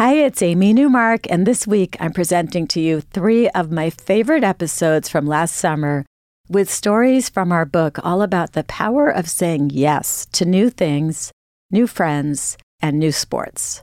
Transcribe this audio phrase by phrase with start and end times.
[0.00, 4.42] Hi, it's Amy Newmark, and this week I'm presenting to you three of my favorite
[4.42, 6.06] episodes from last summer
[6.48, 11.32] with stories from our book all about the power of saying yes to new things,
[11.70, 13.82] new friends, and new sports.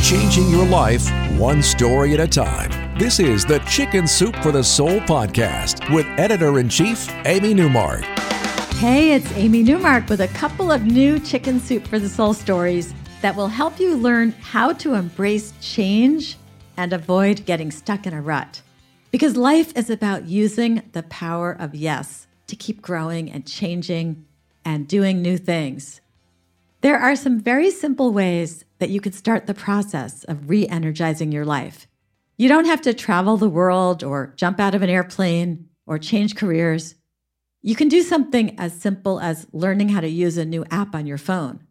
[0.00, 2.77] Changing your life one story at a time.
[2.98, 8.02] This is the Chicken Soup for the Soul podcast with editor in chief, Amy Newmark.
[8.80, 12.92] Hey, it's Amy Newmark with a couple of new Chicken Soup for the Soul stories
[13.22, 16.38] that will help you learn how to embrace change
[16.76, 18.62] and avoid getting stuck in a rut.
[19.12, 24.26] Because life is about using the power of yes to keep growing and changing
[24.64, 26.00] and doing new things.
[26.80, 31.30] There are some very simple ways that you can start the process of re energizing
[31.30, 31.87] your life.
[32.38, 36.36] You don't have to travel the world or jump out of an airplane or change
[36.36, 36.94] careers.
[37.62, 41.04] You can do something as simple as learning how to use a new app on
[41.04, 41.66] your phone.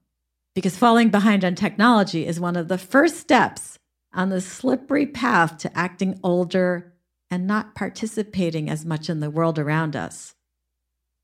[0.54, 3.80] Because falling behind on technology is one of the first steps
[4.14, 6.94] on the slippery path to acting older
[7.32, 10.36] and not participating as much in the world around us.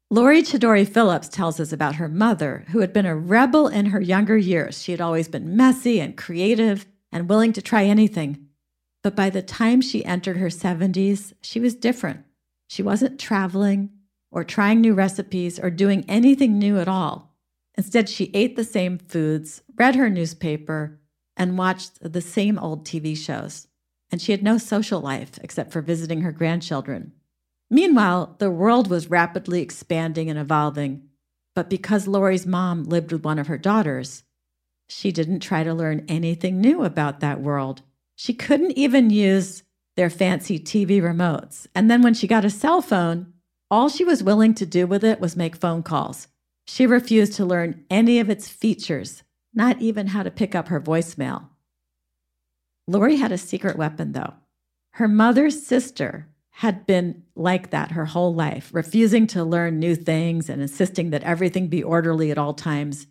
[0.09, 3.99] Lori Chidori Phillips tells us about her mother, who had been a rebel in her
[3.99, 4.81] younger years.
[4.81, 8.47] She had always been messy and creative and willing to try anything.
[9.03, 12.25] But by the time she entered her 70s, she was different.
[12.67, 13.89] She wasn't traveling
[14.31, 17.35] or trying new recipes or doing anything new at all.
[17.75, 20.99] Instead, she ate the same foods, read her newspaper,
[21.35, 23.67] and watched the same old TV shows.
[24.11, 27.11] And she had no social life except for visiting her grandchildren.
[27.69, 31.09] Meanwhile, the world was rapidly expanding and evolving.
[31.55, 34.23] But because Lori's mom lived with one of her daughters,
[34.87, 37.81] she didn't try to learn anything new about that world.
[38.15, 39.63] She couldn't even use
[39.95, 41.67] their fancy TV remotes.
[41.75, 43.33] And then when she got a cell phone,
[43.69, 46.27] all she was willing to do with it was make phone calls.
[46.65, 50.79] She refused to learn any of its features, not even how to pick up her
[50.79, 51.49] voicemail.
[52.87, 54.33] Lori had a secret weapon, though.
[54.91, 60.49] Her mother's sister had been like that her whole life, refusing to learn new things
[60.49, 63.07] and insisting that everything be orderly at all times.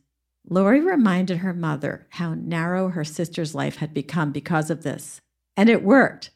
[0.49, 5.21] Lori reminded her mother how narrow her sister's life had become because of this.
[5.57, 6.31] And it worked.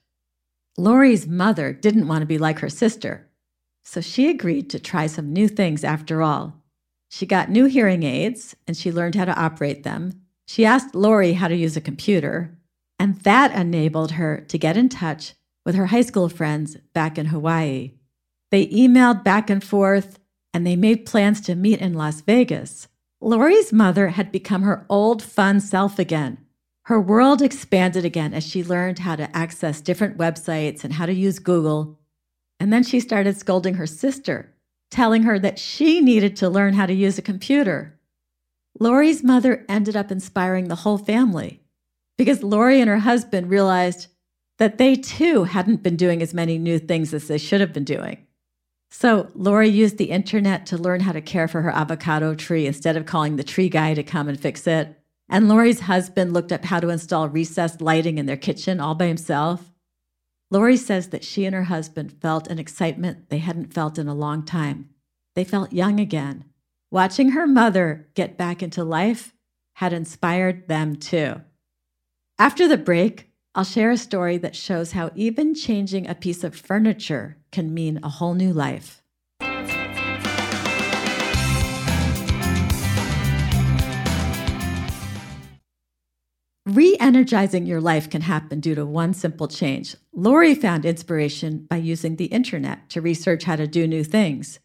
[0.78, 3.28] Lori's mother didn't want to be like her sister,
[3.82, 6.62] so she agreed to try some new things after all.
[7.08, 10.12] She got new hearing aids and she learned how to operate them.
[10.46, 12.58] She asked Lori how to use a computer,
[12.98, 15.34] and that enabled her to get in touch
[15.64, 17.92] with her high school friends back in Hawaii.
[18.50, 20.18] They emailed back and forth
[20.54, 22.88] and they made plans to meet in Las Vegas.
[23.20, 26.38] Lori's mother had become her old fun self again.
[26.82, 31.14] Her world expanded again as she learned how to access different websites and how to
[31.14, 31.98] use Google.
[32.60, 34.54] And then she started scolding her sister,
[34.90, 37.98] telling her that she needed to learn how to use a computer.
[38.78, 41.62] Lori's mother ended up inspiring the whole family
[42.18, 44.08] because Lori and her husband realized
[44.58, 47.84] that they too hadn't been doing as many new things as they should have been
[47.84, 48.25] doing.
[48.98, 52.96] So Lori used the internet to learn how to care for her avocado tree instead
[52.96, 54.98] of calling the tree guy to come and fix it.
[55.28, 59.06] And Lori's husband looked up how to install recessed lighting in their kitchen all by
[59.06, 59.70] himself.
[60.50, 64.14] Lori says that she and her husband felt an excitement they hadn't felt in a
[64.14, 64.88] long time.
[65.34, 66.46] They felt young again.
[66.90, 69.34] Watching her mother get back into life
[69.74, 71.42] had inspired them too.
[72.38, 76.54] After the break, I'll share a story that shows how even changing a piece of
[76.54, 79.02] furniture can mean a whole new life.
[86.66, 89.96] Re energizing your life can happen due to one simple change.
[90.12, 94.58] Lori found inspiration by using the internet to research how to do new things.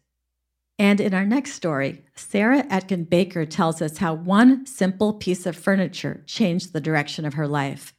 [0.78, 5.56] And in our next story, Sarah Etgen Baker tells us how one simple piece of
[5.56, 7.91] furniture changed the direction of her life.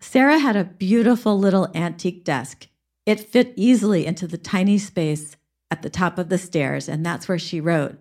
[0.00, 2.68] Sarah had a beautiful little antique desk.
[3.06, 5.36] It fit easily into the tiny space
[5.70, 7.98] at the top of the stairs, and that's where she wrote.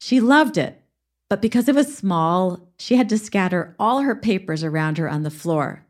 [0.00, 0.80] She loved it,
[1.28, 5.22] but because it was small, she had to scatter all her papers around her on
[5.22, 5.84] the floor.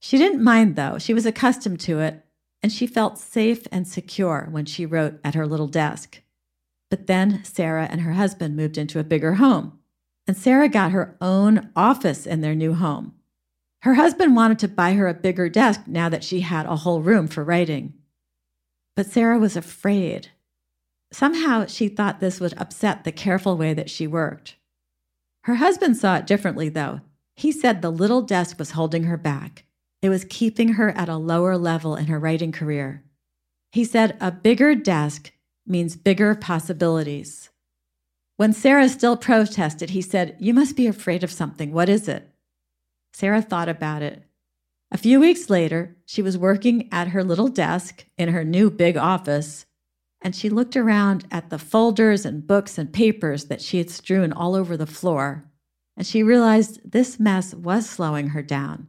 [0.00, 0.98] She didn't mind, though.
[0.98, 2.24] She was accustomed to it,
[2.62, 6.20] and she felt safe and secure when she wrote at her little desk.
[6.90, 9.78] But then Sarah and her husband moved into a bigger home,
[10.26, 13.13] and Sarah got her own office in their new home.
[13.84, 17.02] Her husband wanted to buy her a bigger desk now that she had a whole
[17.02, 17.92] room for writing.
[18.96, 20.30] But Sarah was afraid.
[21.12, 24.56] Somehow she thought this would upset the careful way that she worked.
[25.42, 27.02] Her husband saw it differently, though.
[27.36, 29.64] He said the little desk was holding her back.
[30.00, 33.04] It was keeping her at a lower level in her writing career.
[33.70, 35.30] He said a bigger desk
[35.66, 37.50] means bigger possibilities.
[38.38, 41.70] When Sarah still protested, he said, You must be afraid of something.
[41.70, 42.30] What is it?
[43.14, 44.24] Sarah thought about it.
[44.90, 48.96] A few weeks later, she was working at her little desk in her new big
[48.96, 49.66] office,
[50.20, 54.32] and she looked around at the folders and books and papers that she had strewn
[54.32, 55.44] all over the floor,
[55.96, 58.88] and she realized this mess was slowing her down.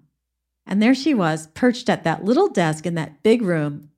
[0.66, 3.92] And there she was, perched at that little desk in that big room,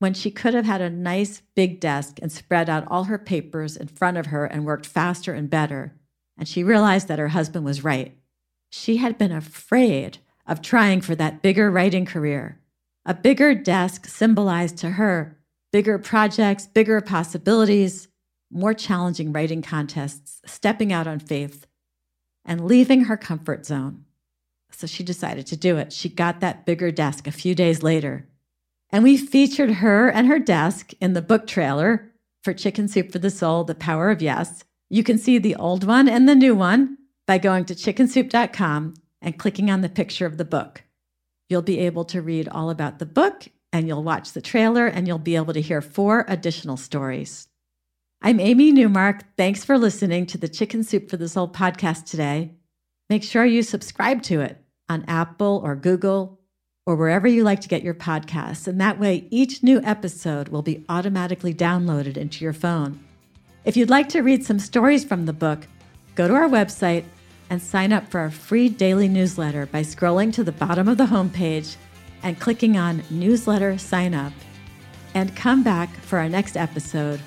[0.00, 3.76] when she could have had a nice big desk and spread out all her papers
[3.76, 5.94] in front of her and worked faster and better.
[6.36, 8.16] And she realized that her husband was right.
[8.70, 12.60] She had been afraid of trying for that bigger writing career.
[13.04, 15.38] A bigger desk symbolized to her
[15.70, 18.08] bigger projects, bigger possibilities,
[18.50, 21.66] more challenging writing contests, stepping out on faith,
[22.44, 24.04] and leaving her comfort zone.
[24.70, 25.92] So she decided to do it.
[25.92, 28.26] She got that bigger desk a few days later.
[28.90, 32.10] And we featured her and her desk in the book trailer
[32.42, 34.64] for Chicken Soup for the Soul The Power of Yes.
[34.88, 36.96] You can see the old one and the new one
[37.28, 40.82] by going to chickensoup.com and clicking on the picture of the book.
[41.50, 45.06] You'll be able to read all about the book and you'll watch the trailer and
[45.06, 47.46] you'll be able to hear four additional stories.
[48.22, 49.36] I'm Amy Newmark.
[49.36, 52.54] Thanks for listening to the Chicken Soup for the Soul podcast today.
[53.10, 56.40] Make sure you subscribe to it on Apple or Google
[56.86, 58.66] or wherever you like to get your podcasts.
[58.66, 63.00] And that way, each new episode will be automatically downloaded into your phone.
[63.66, 65.66] If you'd like to read some stories from the book,
[66.14, 67.04] go to our website
[67.50, 71.06] and sign up for our free daily newsletter by scrolling to the bottom of the
[71.06, 71.76] homepage
[72.22, 74.32] and clicking on Newsletter Sign Up.
[75.14, 77.20] And come back for our next episode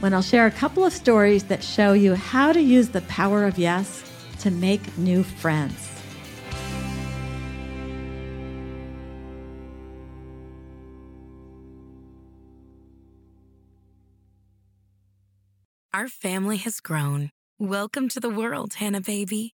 [0.00, 3.44] when I'll share a couple of stories that show you how to use the power
[3.44, 4.02] of yes
[4.40, 5.88] to make new friends.
[15.92, 17.30] Our family has grown.
[17.58, 19.54] Welcome to the world, Hanna Baby.